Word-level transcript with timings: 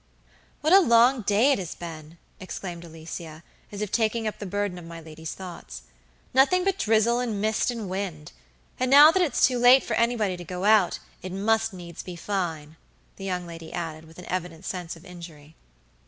"What 0.61 0.73
a 0.73 0.79
long 0.79 1.21
day 1.21 1.51
it 1.51 1.59
has 1.59 1.75
been!" 1.75 2.17
exclaimed 2.39 2.83
Alicia, 2.83 3.43
as 3.71 3.81
if 3.81 3.91
taking 3.91 4.27
up 4.27 4.39
the 4.39 4.47
burden 4.47 4.79
of 4.79 4.85
my 4.85 4.99
lady's 4.99 5.33
thoughts; 5.33 5.83
"nothing 6.33 6.63
but 6.63 6.79
drizzle 6.79 7.19
and 7.19 7.39
mist 7.39 7.69
and 7.69 7.87
wind! 7.87 8.31
And 8.79 8.89
now 8.89 9.11
that 9.11 9.21
it's 9.21 9.45
too 9.45 9.59
late 9.59 9.83
for 9.83 9.93
anybody 9.93 10.37
to 10.37 10.43
go 10.43 10.63
out, 10.63 10.97
it 11.21 11.31
must 11.31 11.71
needs 11.71 12.01
be 12.01 12.15
fine," 12.15 12.77
the 13.17 13.25
young 13.25 13.45
lady 13.45 13.71
added, 13.71 14.05
with 14.05 14.17
an 14.17 14.25
evident 14.25 14.65
sense 14.65 14.95
of 14.95 15.05
injury. 15.05 15.55